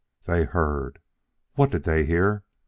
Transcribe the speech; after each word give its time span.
They 0.25 0.45
heard 0.45 0.97
what 1.53 1.69
did 1.69 1.83
they 1.83 2.05
hear? 2.05 2.43